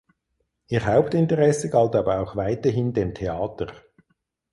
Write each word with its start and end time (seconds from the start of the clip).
Ihr 0.65 0.83
Hauptinteresse 0.83 1.69
galt 1.69 1.95
aber 1.95 2.21
auch 2.21 2.35
weiterhin 2.35 2.91
dem 2.91 3.13
Theater. 3.13 3.67